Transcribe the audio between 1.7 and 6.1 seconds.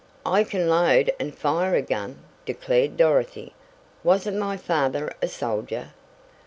a gun," declared Dorothy. "Wasn't my father a soldier?"